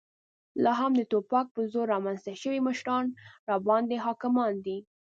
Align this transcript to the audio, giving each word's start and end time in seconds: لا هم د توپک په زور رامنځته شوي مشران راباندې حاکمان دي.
لا 0.63 0.71
هم 0.79 0.91
د 0.97 1.01
توپک 1.11 1.45
په 1.55 1.61
زور 1.71 1.85
رامنځته 1.93 2.31
شوي 2.41 2.59
مشران 2.67 3.05
راباندې 3.49 3.97
حاکمان 4.05 4.53
دي. 4.65 4.77